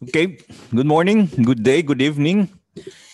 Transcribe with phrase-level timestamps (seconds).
[0.00, 0.38] Okay,
[0.72, 2.48] good morning, good day, good evening,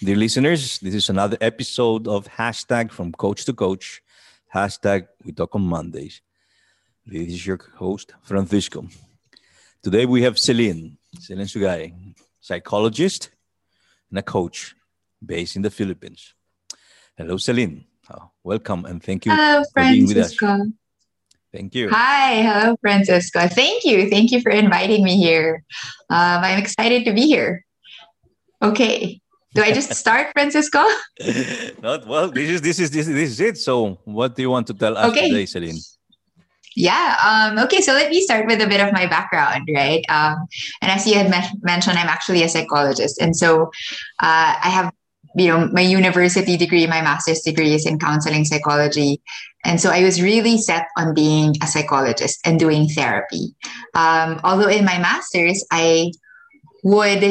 [0.02, 0.78] dear listeners.
[0.80, 4.02] This is another episode of hashtag from coach to coach.
[4.54, 6.20] Hashtag we talk on Mondays.
[7.06, 8.86] This is your host, Francisco.
[9.82, 11.94] Today we have Celine, Celine Sugay,
[12.38, 13.30] psychologist
[14.10, 14.76] and a coach
[15.24, 16.34] based in the Philippines.
[17.16, 17.86] Hello, Celine.
[18.10, 20.36] Uh, welcome and thank you Hello, for being with us.
[21.54, 21.88] Thank you.
[21.90, 23.46] Hi, hello, Francisco.
[23.46, 24.10] Thank you.
[24.10, 25.62] Thank you for inviting me here.
[26.10, 27.64] Um, I'm excited to be here.
[28.60, 29.20] Okay.
[29.54, 30.82] Do I just start, Francisco?
[31.82, 32.28] Not well.
[32.28, 33.56] This is this is this, is- this is it.
[33.58, 35.28] So, what do you want to tell us Okay.
[35.30, 35.78] today, Celine?
[36.74, 37.14] Yeah.
[37.22, 37.80] Um, okay.
[37.80, 40.02] So let me start with a bit of my background, right?
[40.08, 40.34] Um,
[40.82, 43.22] and as you had men- mentioned, I'm actually a psychologist.
[43.22, 43.70] And so
[44.20, 44.90] uh, I have,
[45.34, 49.20] you know, my university degree, my master's degree is in counseling psychology.
[49.64, 53.54] And so I was really set on being a psychologist and doing therapy.
[53.94, 56.12] Um, although in my master's, I
[56.84, 57.22] would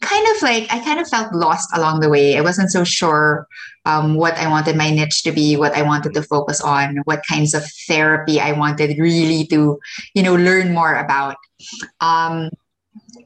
[0.00, 2.36] kind of like, I kind of felt lost along the way.
[2.36, 3.46] I wasn't so sure
[3.86, 7.22] um, what I wanted my niche to be, what I wanted to focus on, what
[7.28, 9.78] kinds of therapy I wanted really to,
[10.14, 11.36] you know, learn more about.
[12.00, 12.50] Um,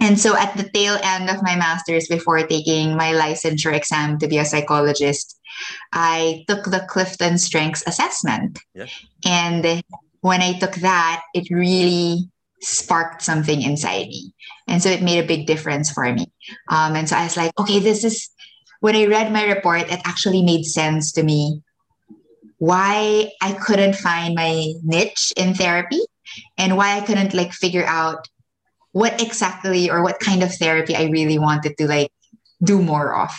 [0.00, 4.28] and so at the tail end of my master's, before taking my licensure exam to
[4.28, 5.38] be a psychologist,
[5.92, 8.58] I took the Clifton Strengths Assessment.
[8.74, 8.86] Yeah.
[9.24, 9.82] And
[10.20, 14.32] when I took that, it really sparked something inside me.
[14.66, 16.26] And so it made a big difference for me.
[16.68, 18.30] Um, and so I was like, okay, this is
[18.80, 21.62] when I read my report, it actually made sense to me
[22.58, 26.00] why I couldn't find my niche in therapy
[26.56, 28.28] and why I couldn't like figure out
[28.92, 32.10] what exactly or what kind of therapy I really wanted to like
[32.62, 33.30] do more of.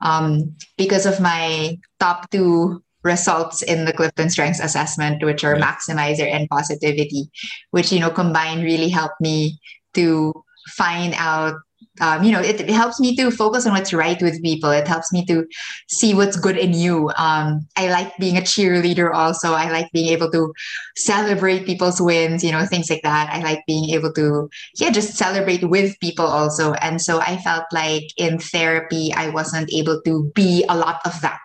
[0.00, 6.30] Um, because of my top two results in the Clifton Strengths Assessment, which are maximizer
[6.30, 7.30] and positivity,
[7.70, 9.58] which you know combined really helped me
[9.94, 10.32] to
[10.76, 11.54] find out
[12.00, 14.70] um, you know it, it helps me to focus on what's right with people.
[14.70, 15.46] It helps me to
[15.88, 17.10] see what's good in you.
[17.16, 19.52] Um, i like being a cheerleader also.
[19.52, 20.52] I like being able to
[20.96, 23.30] celebrate people's wins you know things like that.
[23.32, 26.72] I like being able to yeah just celebrate with people also.
[26.74, 31.20] And so i felt like in therapy i wasn't able to be a lot of
[31.20, 31.40] that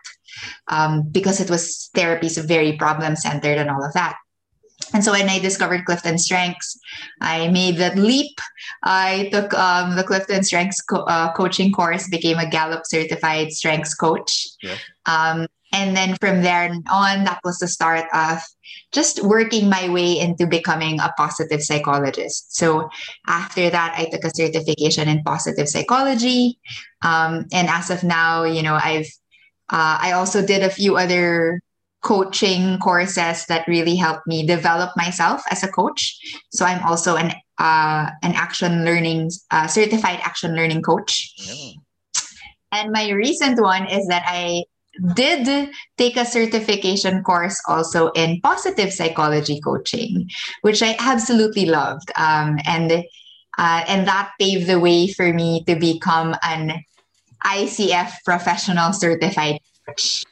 [0.68, 4.16] um, because it was therapy is very problem centered and all of that
[4.94, 6.80] and so when I discovered Clifton Strengths,
[7.22, 8.38] I made that leap.
[8.84, 13.96] I took um, the Clifton Strengths co- uh, coaching course, became a Gallup certified strengths
[13.96, 14.48] coach.
[14.62, 14.78] Yeah.
[15.06, 18.40] Um, and then from there on, that was the start of
[18.92, 22.56] just working my way into becoming a positive psychologist.
[22.56, 22.90] So
[23.28, 26.60] after that, I took a certification in positive psychology.
[27.02, 29.10] Um, and as of now, you know, I've
[29.70, 31.60] uh, I also did a few other
[32.04, 36.20] coaching courses that really helped me develop myself as a coach.
[36.52, 41.34] So I'm also an uh, an action learning uh, certified action learning coach.
[41.38, 41.80] Yeah.
[42.72, 44.64] And my recent one is that I
[45.16, 50.30] did take a certification course also in positive psychology coaching,
[50.62, 52.12] which I absolutely loved.
[52.18, 53.06] Um, and
[53.58, 56.84] uh, and that paved the way for me to become an
[57.46, 60.24] ICF professional certified coach.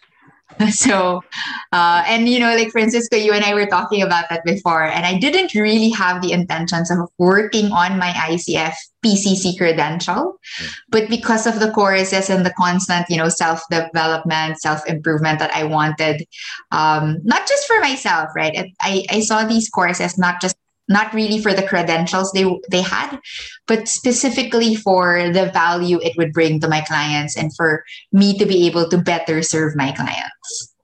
[0.72, 1.24] So,
[1.72, 5.06] uh, and you know, like Francisco, you and I were talking about that before, and
[5.06, 8.74] I didn't really have the intentions of working on my ICF
[9.04, 10.68] PCC credential, Yeah.
[10.90, 15.54] but because of the courses and the constant, you know, self development, self improvement that
[15.56, 16.26] I wanted,
[16.72, 18.72] um, not just for myself, right?
[18.82, 20.56] I, I saw these courses not just
[20.92, 23.20] not really for the credentials they they had,
[23.68, 28.46] but specifically for the value it would bring to my clients and for me to
[28.46, 30.76] be able to better serve my clients.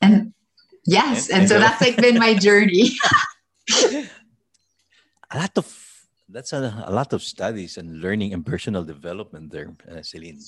[0.00, 0.32] And
[0.84, 2.90] yes, And- and so that's like been my journey.
[5.30, 5.66] a lot of
[6.28, 10.38] that's a, a lot of studies and learning and personal development there, uh, Celine.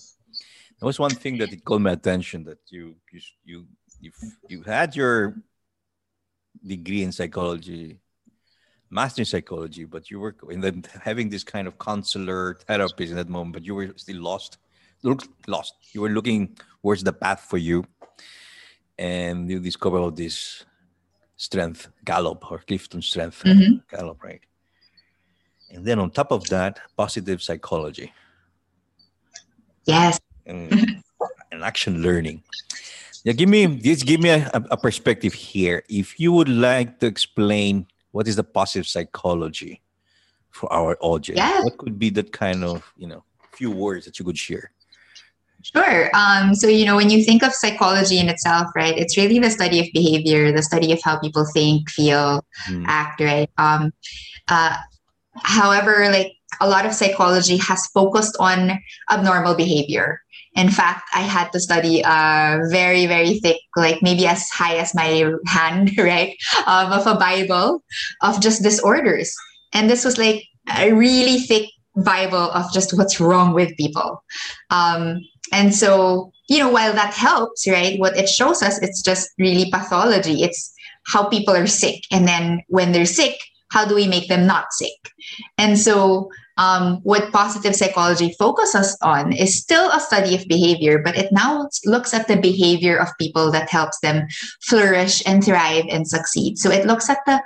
[0.79, 3.59] There was one thing that it caught my attention that you you you
[4.01, 4.11] you
[4.49, 5.37] you had your
[6.67, 7.99] degree in psychology,
[8.91, 13.17] master in psychology, but you were in the, having this kind of counselor therapist in
[13.17, 14.59] that moment, but you were still lost,
[15.03, 15.75] look lost.
[15.93, 17.85] You were looking where's the path for you,
[18.99, 20.65] and you discover all this
[21.37, 23.83] strength, Gallup or Clifton strength, Mhm.
[23.89, 24.41] Gallup, right?
[25.71, 28.13] And then on top of that, positive psychology
[29.85, 30.21] yes.
[30.47, 31.03] and,
[31.51, 32.43] and action learning.
[33.25, 35.85] Yeah, give me just give me a, a perspective here.
[35.89, 39.81] If you would like to explain what is the positive psychology
[40.51, 44.25] for our audience, what could be that kind of you know few words that you
[44.25, 44.73] could share?
[45.63, 46.11] Sure.
[46.13, 49.51] Um, so, you know, when you think of psychology in itself, right, it's really the
[49.51, 52.85] study of behavior, the study of how people think, feel, Hmm.
[52.87, 53.49] act, right?
[53.59, 53.93] Um,
[54.49, 54.77] uh,
[55.37, 58.79] however, like a lot of psychology has focused on
[59.11, 60.21] abnormal behavior.
[60.55, 64.95] In fact, I had to study a very, very thick, like maybe as high as
[64.95, 67.83] my hand, right, um, of a Bible
[68.23, 69.35] of just disorders.
[69.73, 70.45] And this was like
[70.77, 74.23] a really thick Bible of just what's wrong with people.
[74.71, 75.21] Um,
[75.53, 79.71] and so, you know, while that helps, right, what it shows us, it's just really
[79.71, 80.43] pathology.
[80.43, 80.73] It's
[81.07, 82.03] how people are sick.
[82.11, 83.37] And then when they're sick,
[83.71, 85.13] how do we make them not sick?
[85.59, 91.17] And so, um, what positive psychology focuses on is still a study of behavior, but
[91.17, 94.27] it now looks at the behavior of people that helps them
[94.63, 96.59] flourish and thrive and succeed.
[96.59, 97.43] So it looks at the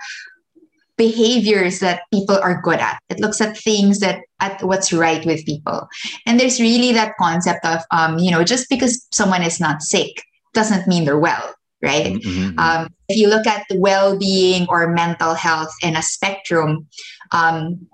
[0.96, 2.98] behaviors that people are good at.
[3.10, 5.88] It looks at things that at what's right with people.
[6.24, 10.22] And there's really that concept of um, you know, just because someone is not sick
[10.54, 12.14] doesn't mean they're well, right?
[12.14, 12.58] Mm-hmm.
[12.58, 16.86] Um, if you look at well-being or mental health in a spectrum,
[17.32, 17.86] um,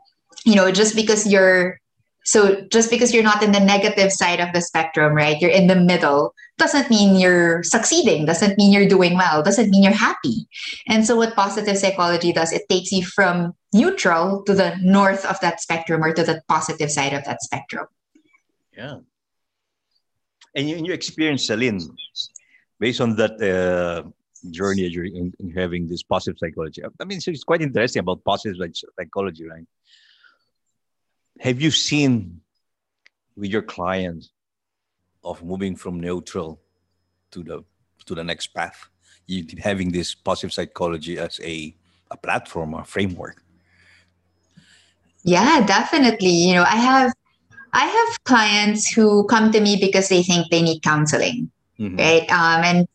[0.44, 1.80] you know, just because you're
[2.24, 5.40] so just because you're not in the negative side of the spectrum, right?
[5.40, 9.82] You're in the middle, doesn't mean you're succeeding, doesn't mean you're doing well, doesn't mean
[9.82, 10.46] you're happy.
[10.86, 15.40] And so what positive psychology does, it takes you from neutral to the north of
[15.40, 17.86] that spectrum or to the positive side of that spectrum.
[18.76, 18.98] Yeah.
[20.54, 21.80] And in your experience, Celine,
[22.78, 24.08] based on that uh,
[24.50, 28.56] journey in, in having this positive psychology, I mean, so it's quite interesting about positive
[28.96, 29.66] psychology, right?
[31.40, 32.40] Have you seen
[33.36, 34.30] with your clients
[35.24, 36.60] of moving from neutral
[37.30, 37.64] to the
[38.06, 38.88] to the next path?
[39.26, 41.74] You having this positive psychology as a
[42.10, 43.42] a platform or framework.
[45.24, 46.30] Yeah definitely.
[46.30, 47.12] You know i have
[47.72, 51.50] i have clients who come to me because they think they need counseling
[51.82, 51.96] mm-hmm.
[51.96, 52.30] right?
[52.30, 52.88] Um, and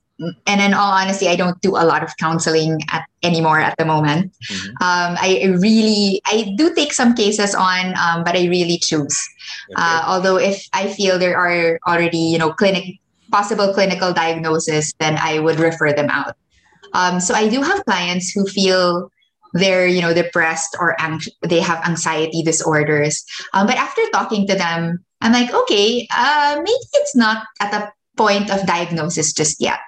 [0.48, 3.86] and in all honesty, I don't do a lot of counseling at, anymore at the
[3.86, 4.32] moment.
[4.52, 4.70] Mm-hmm.
[4.84, 9.18] Um, I really, I do take some cases on, um, but I really choose.
[9.72, 9.76] Okay.
[9.76, 13.00] Uh, although if I feel there are already, you know, clinic
[13.32, 16.36] possible clinical diagnosis, then I would refer them out.
[16.94, 19.12] Um, so I do have clients who feel
[19.54, 23.26] they're, you know, depressed or ang- they have anxiety disorders.
[23.54, 27.92] Um, but after talking to them, I'm like, okay, uh, maybe it's not at the
[28.16, 29.80] point of diagnosis just yet.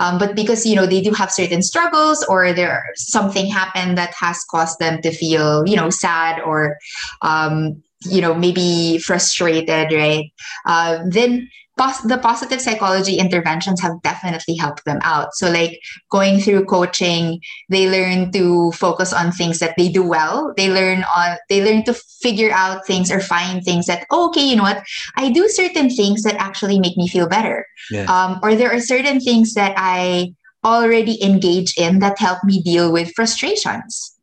[0.00, 4.14] Um, but because you know they do have certain struggles or there something happened that
[4.14, 6.78] has caused them to feel you know sad or
[7.22, 10.32] um, you know maybe frustrated, right?
[10.66, 11.48] Uh, then
[11.82, 15.34] pos- the positive psychology interventions have definitely helped them out.
[15.34, 15.80] So, like
[16.10, 20.52] going through coaching, they learn to focus on things that they do well.
[20.56, 24.44] They learn on they learn to figure out things or find things that oh, okay,
[24.44, 24.84] you know what,
[25.16, 27.66] I do certain things that actually make me feel better.
[27.90, 28.06] Yeah.
[28.06, 32.92] Um, or there are certain things that I already engage in that help me deal
[32.92, 34.16] with frustrations.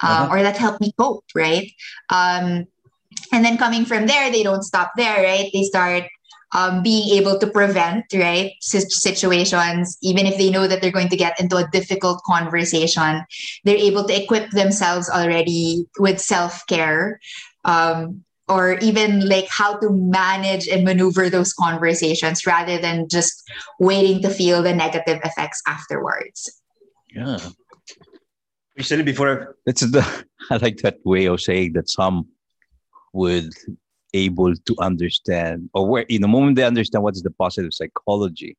[0.00, 0.28] Um, uh-huh.
[0.30, 1.66] or that help me cope, right?
[2.08, 2.68] Um,
[3.32, 5.50] and then coming from there, they don't stop there, right?
[5.52, 6.04] They start
[6.54, 11.16] um, being able to prevent right situations even if they know that they're going to
[11.16, 13.22] get into a difficult conversation
[13.64, 17.20] they're able to equip themselves already with self-care
[17.64, 23.48] um, or even like how to manage and maneuver those conversations rather than just
[23.78, 26.50] waiting to feel the negative effects afterwards.
[27.14, 27.38] Yeah.
[28.76, 32.28] Recently, before that's the I like that way of saying that some
[33.12, 33.52] would
[34.14, 38.56] able to understand or where in the moment they understand what is the positive psychology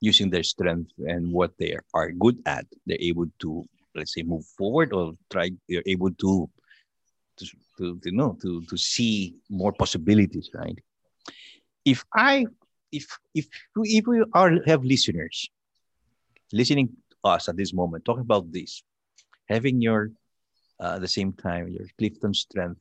[0.00, 3.64] using their strength and what they are good at they're able to
[3.94, 6.48] let's say move forward or try they're able to
[7.36, 7.46] to,
[8.02, 10.78] to, know to to see more possibilities right?
[11.84, 12.46] If i
[12.92, 15.50] if if if we are have listeners
[16.52, 18.82] listening to us at this moment talking about this
[19.48, 20.10] having your
[20.80, 22.80] uh, at the same time your clifton strength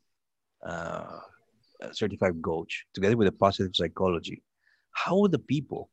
[0.65, 1.19] uh,
[1.91, 4.41] certified coach together with a positive psychology
[4.91, 5.89] how the people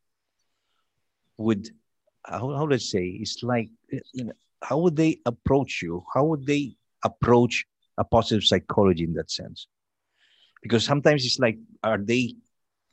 [1.36, 1.68] would
[2.24, 3.68] how, how let's say it's like
[4.12, 6.02] you know, how would they approach you?
[6.14, 6.74] How would they
[7.04, 7.66] approach
[7.98, 9.68] a positive psychology in that sense?
[10.62, 12.34] Because sometimes it's like are they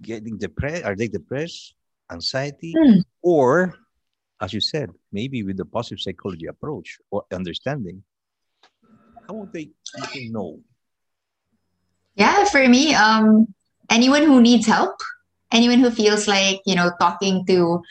[0.02, 1.76] getting depressed are they depressed
[2.12, 2.74] anxiety?
[2.76, 3.04] Mm.
[3.22, 3.76] or
[4.42, 8.04] as you said maybe with the positive psychology approach or understanding
[9.28, 9.70] how would they
[10.30, 10.60] know
[12.16, 13.54] yeah, for me, um,
[13.90, 14.96] anyone who needs help,
[15.52, 17.82] anyone who feels like, you know, talking to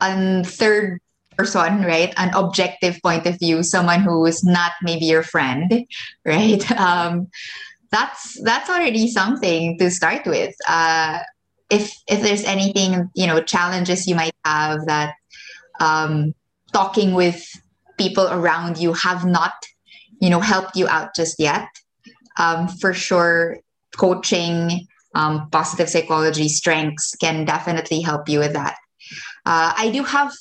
[0.00, 1.00] a third
[1.36, 2.12] person, right?
[2.16, 5.86] An objective point of view, someone who is not maybe your friend,
[6.24, 6.70] right?
[6.72, 7.28] Um,
[7.90, 10.54] that's that's already something to start with.
[10.68, 11.20] Uh,
[11.70, 15.14] if if there's anything, you know, challenges you might have that
[15.80, 16.34] um,
[16.72, 17.44] talking with
[17.96, 19.54] people around you have not,
[20.20, 21.68] you know, helped you out just yet
[22.38, 23.58] um, for sure,
[23.96, 28.76] coaching, um, positive psychology, strengths can definitely help you with that.
[29.46, 30.32] Uh, I do have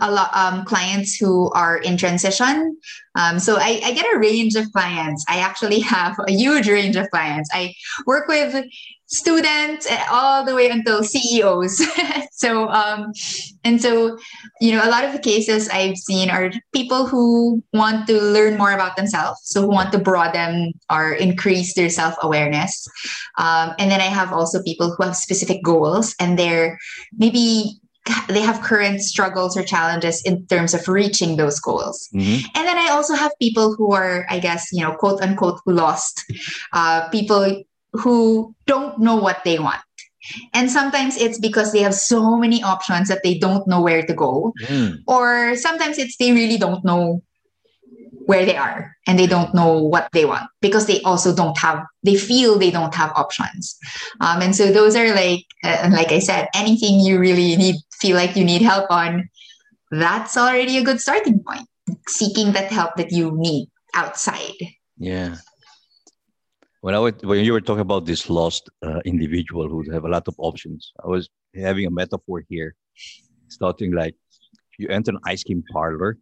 [0.00, 2.76] a lot um, clients who are in transition.
[3.14, 5.24] Um, so I, I, get a range of clients.
[5.28, 7.48] I actually have a huge range of clients.
[7.52, 7.74] I
[8.06, 8.64] work with
[9.06, 11.82] students all the way until CEOs.
[12.32, 13.12] so um,
[13.64, 14.18] and so
[14.60, 18.58] you know a lot of the cases I've seen are people who want to learn
[18.58, 22.86] more about themselves, so who want to broaden or increase their self awareness.
[23.38, 26.78] Um, and then I have also people who have specific goals and they're
[27.16, 27.80] maybe
[28.28, 32.08] they have current struggles or challenges in terms of reaching those goals.
[32.14, 32.46] Mm-hmm.
[32.54, 35.72] And then I also have people who are, I guess, you know, quote unquote, who
[35.72, 36.24] lost.
[36.72, 37.64] Uh, people
[37.98, 39.80] who don't know what they want.
[40.52, 44.12] And sometimes it's because they have so many options that they don't know where to
[44.12, 44.52] go.
[44.64, 44.98] Mm.
[45.06, 47.22] Or sometimes it's they really don't know
[48.26, 51.84] where they are and they don't know what they want because they also don't have
[52.02, 53.76] they feel they don't have options
[54.20, 58.16] um, and so those are like uh, like i said anything you really need feel
[58.16, 59.28] like you need help on
[59.92, 61.68] that's already a good starting point
[62.08, 64.58] seeking that help that you need outside
[64.98, 65.36] yeah
[66.86, 70.04] when I was, when you were talking about this lost uh, individual who would have
[70.04, 72.76] a lot of options, I was having a metaphor here,
[73.48, 74.14] starting like
[74.78, 76.16] you enter an ice cream parlor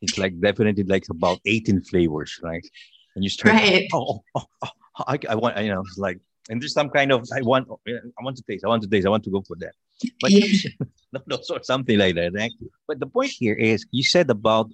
[0.00, 2.66] it's like definitely like about 18 flavors, right?
[3.14, 3.86] And you start, right.
[3.94, 6.18] oh, oh, oh, oh I, I, want, you know, it's like,
[6.50, 9.06] and there's some kind of, I want, I want to taste, I want to taste,
[9.06, 9.74] I want to go for that.
[10.20, 10.70] But yeah.
[11.12, 12.34] no, no, so something like that.
[12.34, 12.50] Right?
[12.88, 14.72] But the point here is, you said about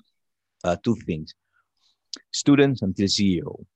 [0.64, 1.34] uh, two things:
[2.32, 3.66] students until CEO,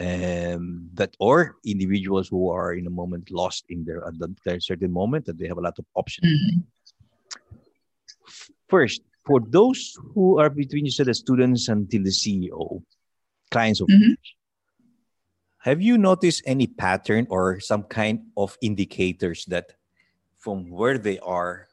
[0.00, 4.14] and that or individuals who are in a moment lost in their at
[4.44, 6.26] their certain moment that they have a lot of options.
[6.26, 6.60] Mm-hmm.
[8.68, 12.82] First, for those who are between you said the students until the CEO,
[13.50, 14.14] clients of mm-hmm.
[15.58, 19.76] have you noticed any pattern or some kind of indicators that
[20.38, 21.68] from where they are,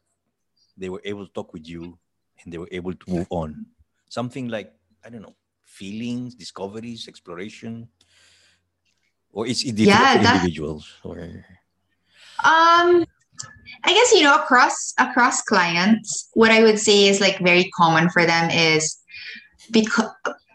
[0.76, 1.98] they were able to talk with you
[2.44, 3.66] and they were able to move on?
[4.10, 4.74] Something like,
[5.06, 7.88] I don't know, feelings, discoveries, exploration?
[9.32, 11.20] Or it's individual yeah, individuals or
[12.44, 13.06] um
[13.84, 18.10] I guess you know across across clients, what I would say is like very common
[18.10, 18.98] for them is
[19.72, 20.10] because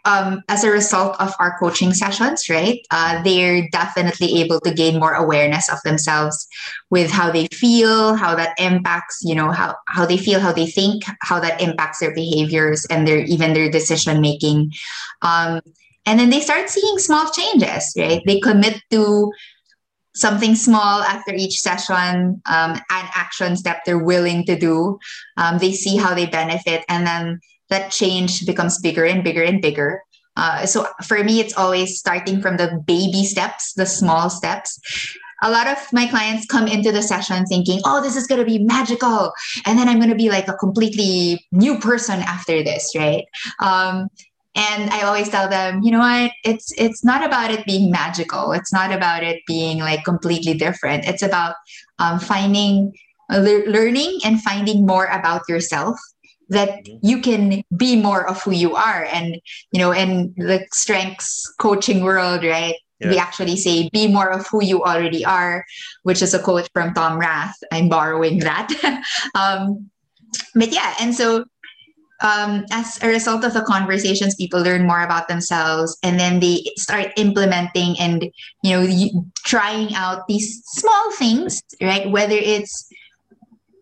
[0.04, 2.80] um, as a result of our coaching sessions, right?
[2.90, 6.46] Uh, they're definitely able to gain more awareness of themselves
[6.90, 10.66] with how they feel, how that impacts, you know, how how they feel, how they
[10.66, 14.72] think, how that impacts their behaviors and their even their decision making.
[15.22, 15.60] Um,
[16.06, 18.22] and then they start seeing small changes, right?
[18.26, 19.32] They commit to
[20.14, 24.98] something small after each session, um, an action step they're willing to do.
[25.36, 27.40] Um, they see how they benefit, and then
[27.70, 30.02] that change becomes bigger and bigger and bigger.
[30.36, 34.78] Uh, so for me, it's always starting from the baby steps, the small steps.
[35.42, 38.46] A lot of my clients come into the session thinking, oh, this is going to
[38.46, 39.32] be magical.
[39.66, 43.24] And then I'm going to be like a completely new person after this, right?
[43.58, 44.08] Um,
[44.54, 46.32] and i always tell them you know what?
[46.44, 48.52] It's it's not about it being magical.
[48.52, 51.04] It's not about it being like completely different.
[51.04, 51.56] It's about
[51.98, 52.94] um, finding
[53.30, 55.98] uh, le- learning and finding more about yourself
[56.48, 57.06] that mm-hmm.
[57.06, 59.40] you can be more of who you are and
[59.72, 62.76] you know in the strengths coaching world right?
[63.00, 63.10] Yeah.
[63.10, 65.64] we actually say be more of who you already are
[66.04, 67.56] which is a quote from tom rath.
[67.72, 68.68] I'm borrowing that.
[69.34, 69.90] Um,
[70.54, 71.44] but yeah and so
[72.22, 76.64] um, as a result of the conversations, people learn more about themselves, and then they
[76.76, 78.30] start implementing and
[78.62, 82.08] you know trying out these small things, right?
[82.08, 82.88] Whether it's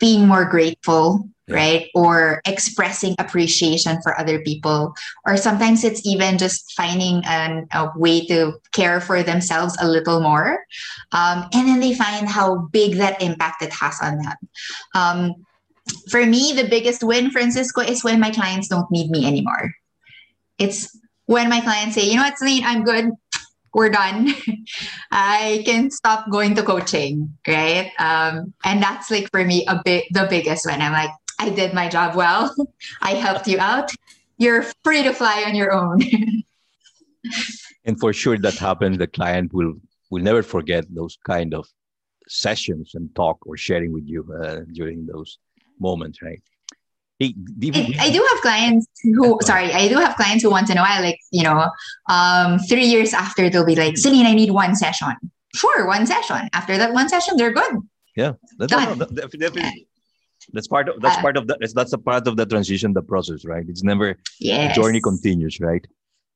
[0.00, 4.94] being more grateful, right, or expressing appreciation for other people,
[5.26, 10.20] or sometimes it's even just finding an, a way to care for themselves a little
[10.20, 10.64] more,
[11.12, 14.36] um, and then they find how big that impact it has on them.
[14.94, 15.46] Um,
[16.10, 19.74] for me, the biggest win, Francisco, is when my clients don't need me anymore.
[20.58, 23.10] It's when my clients say, you know what, Celine, I'm good.
[23.72, 24.34] We're done.
[25.12, 27.92] I can stop going to coaching, right?
[27.98, 30.82] Um, and that's like for me a bit the biggest one.
[30.82, 32.54] I'm like, I did my job well.
[33.02, 33.92] I helped you out.
[34.38, 36.00] You're free to fly on your own.
[37.84, 39.74] and for sure that happens, the client will
[40.10, 41.68] will never forget those kind of
[42.26, 45.38] sessions and talk or sharing with you uh, during those
[45.80, 46.42] moment, right?
[47.18, 47.34] Hey,
[47.98, 51.02] I do have clients who, sorry, I do have clients who once in a while,
[51.02, 51.70] like, you know,
[52.08, 55.14] um, three years after, they'll be like, Celine, I need one session.
[55.54, 56.48] Sure, one session.
[56.54, 57.76] After that one session, they're good.
[58.16, 58.98] Yeah, that's, Done.
[58.98, 59.86] No, definitely.
[60.52, 63.02] That's part of that's uh, part of the that's a part of the transition, the
[63.02, 63.64] process, right?
[63.68, 64.74] It's never yes.
[64.74, 65.86] the journey continues, right?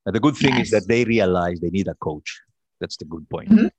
[0.07, 0.67] And the good thing Yes.
[0.67, 2.41] is that they realize they need a coach.
[2.81, 3.49] That's the good point.
[3.49, 3.71] Mhm.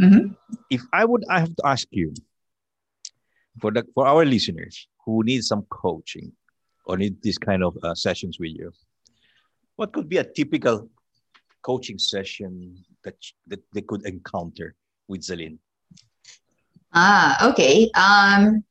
[0.00, 0.36] Mhm.
[0.70, 2.14] If I would, I have to ask you
[3.60, 6.32] for the for our listeners who need some coaching
[6.86, 8.72] or need this kind of uh, sessions with you,
[9.76, 10.88] what could be a typical
[11.62, 14.74] coaching session that that they could encounter
[15.08, 15.58] with Celine?
[16.94, 17.90] Ah, okay.
[17.94, 18.64] Um,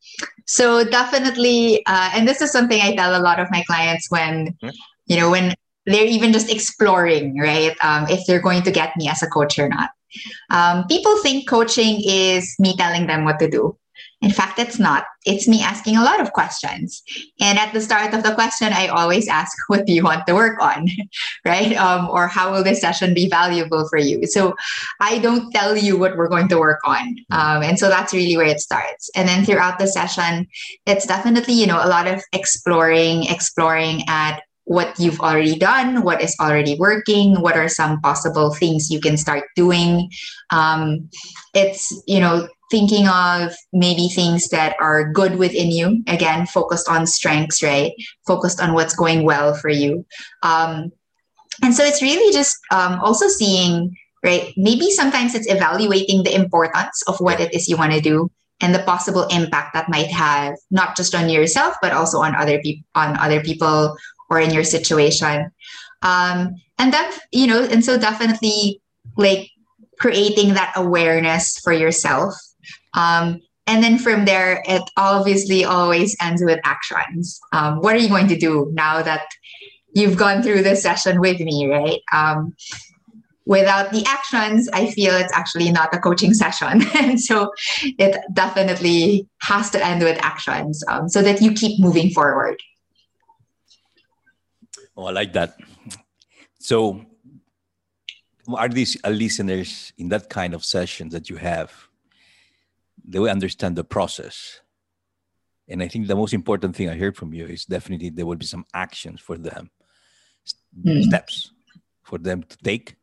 [0.45, 4.57] so definitely, uh, and this is something I tell a lot of my clients when,
[4.61, 4.73] Hmm.
[5.05, 5.53] you know, when
[5.85, 7.77] they're even just exploring, right?
[7.81, 9.91] Um, if they're going to get me as a coach or not.
[10.49, 13.77] Um, people think coaching is me telling them what to do.
[14.21, 15.05] In fact, it's not.
[15.25, 17.03] It's me asking a lot of questions.
[17.39, 20.33] And at the start of the question, I always ask, what do you want to
[20.33, 20.87] work on?
[21.45, 21.75] right?
[21.75, 24.25] Um, or how will this session be valuable for you?
[24.25, 24.55] So
[24.99, 27.15] I don't tell you what we're going to work on.
[27.31, 29.09] Um, and so that's really where it starts.
[29.15, 30.47] And then throughout the session,
[30.87, 36.21] it's definitely, you know, a lot of exploring, exploring at what you've already done, what
[36.21, 40.09] is already working, what are some possible things you can start doing.
[40.49, 41.09] Um,
[41.53, 47.07] it's, you know, thinking of maybe things that are good within you, again, focused on
[47.07, 47.93] strengths, right?
[48.25, 50.05] Focused on what's going well for you.
[50.43, 50.91] Um,
[51.63, 57.01] and so it's really just um, also seeing right maybe sometimes it's evaluating the importance
[57.07, 58.29] of what it is you want to do
[58.61, 62.59] and the possible impact that might have not just on yourself but also on other
[62.61, 63.95] people on other people
[64.29, 65.51] or in your situation
[66.01, 68.81] um, and then you know and so definitely
[69.17, 69.49] like
[69.99, 72.33] creating that awareness for yourself
[72.97, 78.09] um, and then from there it obviously always ends with actions um, what are you
[78.09, 79.25] going to do now that
[79.93, 82.53] you've gone through this session with me right um,
[83.47, 86.83] without the actions, I feel it's actually not a coaching session.
[86.95, 87.51] and so
[87.97, 92.61] it definitely has to end with actions um, so that you keep moving forward.
[94.95, 95.57] Oh, I like that.
[96.59, 97.05] So,
[98.53, 101.86] are these listeners in that kind of session that you have?
[103.07, 104.61] They will understand the process.
[105.69, 108.35] And I think the most important thing I heard from you is definitely there will
[108.35, 109.71] be some actions for them,
[110.77, 111.03] Mm.
[111.03, 111.51] steps
[112.03, 112.95] for them to take,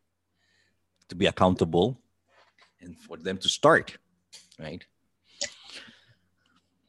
[1.09, 2.01] to be accountable,
[2.81, 3.97] and for them to start,
[4.59, 4.85] right?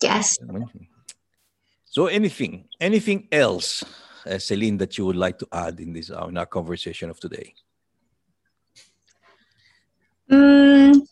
[0.01, 0.37] Yes.
[1.85, 3.83] So, anything, anything else,
[4.25, 7.19] uh, Celine, that you would like to add in this uh, in our conversation of
[7.19, 7.55] today?
[10.29, 11.07] Mm,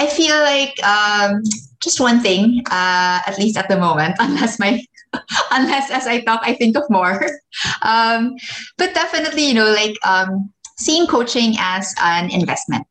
[0.00, 1.42] I feel like um,
[1.82, 4.82] just one thing, uh, at least at the moment, unless my
[5.50, 7.20] unless as I talk, I think of more.
[7.82, 8.36] Um,
[8.78, 12.86] but definitely, you know, like um, seeing coaching as an investment,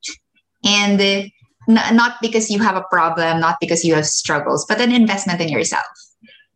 [0.66, 1.24] and uh,
[1.70, 5.40] n- not because you have a problem, not because you have struggles, but an investment
[5.42, 5.88] in yourself.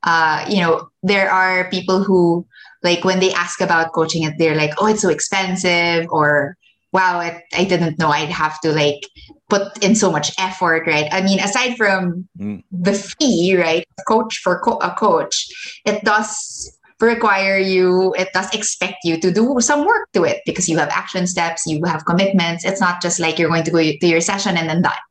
[0.03, 2.45] Uh, you know, there are people who
[2.83, 6.57] like when they ask about coaching, they're like, "Oh, it's so expensive," or
[6.91, 9.01] wow, I didn't know I'd have to like
[9.49, 11.07] put in so much effort, right?
[11.11, 12.63] I mean, aside from Mm.
[12.71, 13.85] the fee, right?
[14.07, 15.47] Coach for co- a coach,
[15.85, 20.69] it does require you, it does expect you to do some work to it because
[20.69, 22.63] you have action steps, you have commitments.
[22.63, 25.03] It's not just like you're going to go to your session and then done,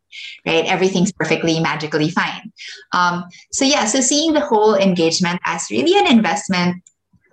[0.46, 0.64] right?
[0.64, 2.50] Everything's perfectly magically fine.
[2.92, 6.82] Um, so yeah, so seeing the whole engagement as really an investment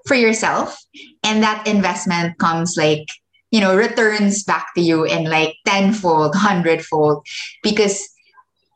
[0.05, 0.77] for yourself,
[1.23, 3.05] and that investment comes like
[3.51, 7.25] you know returns back to you in like tenfold, hundredfold,
[7.63, 8.07] because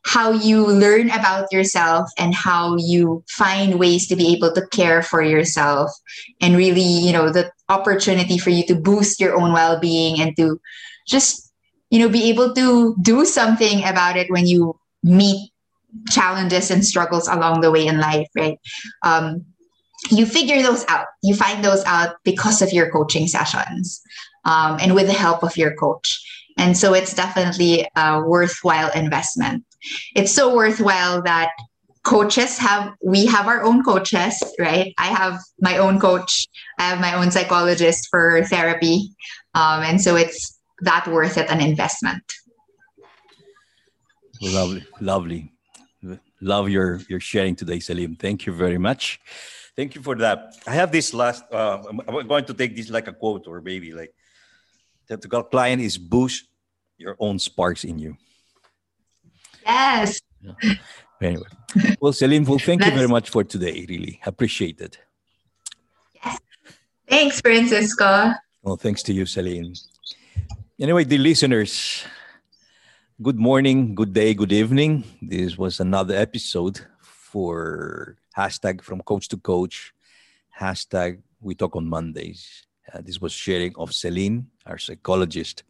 [0.05, 5.01] how you learn about yourself and how you find ways to be able to care
[5.01, 5.91] for yourself
[6.41, 10.59] and really you know the opportunity for you to boost your own well-being and to
[11.07, 11.53] just
[11.89, 15.51] you know be able to do something about it when you meet
[16.09, 18.59] challenges and struggles along the way in life right?
[19.03, 19.45] Um,
[20.09, 21.05] you figure those out.
[21.21, 24.01] You find those out because of your coaching sessions
[24.45, 26.19] um, and with the help of your coach
[26.57, 29.63] and so it's definitely a worthwhile investment
[30.15, 31.49] it's so worthwhile that
[32.03, 36.47] coaches have we have our own coaches right i have my own coach
[36.79, 39.09] i have my own psychologist for therapy
[39.55, 42.23] um, and so it's that worth it an investment
[44.43, 45.51] Lovely, lovely.
[46.41, 48.15] Love your your sharing today, Salim.
[48.15, 49.21] Thank you very much.
[49.75, 50.55] Thank you for that.
[50.67, 51.43] I have this last.
[51.51, 54.13] Uh, I'm, I'm going to take this like a quote or maybe like
[55.21, 56.47] the client is boost
[56.97, 58.17] your own sparks in you.
[59.65, 60.21] yes
[61.21, 61.47] Anyway,
[62.01, 63.85] well, Salim, well, thank you very much for today.
[63.87, 64.99] Really appreciate it.
[66.15, 66.37] Yes.
[67.07, 69.73] Thanks francisco Well, thanks to you, Celine.
[70.79, 72.03] Anyway, the listeners,
[73.21, 75.05] good morning, good day, good evening.
[75.21, 79.93] This was another episode for hashtag from coach to coach,
[80.59, 82.65] hashtag we talk on Mondays.
[82.91, 85.63] Uh, this was sharing of Celine, our psychologist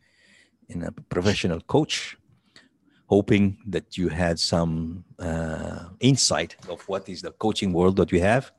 [0.69, 2.17] and a professional coach.
[3.07, 8.19] Hoping that you had some uh, insight of what is the coaching world that we
[8.19, 8.51] have.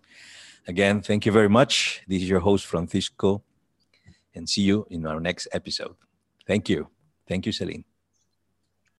[0.69, 2.03] Again, thank you very much.
[2.07, 3.43] This is your host, Francisco,
[4.35, 5.97] and see you in our next episode.
[6.47, 6.89] Thank you.
[7.27, 7.85] Thank you, Celine.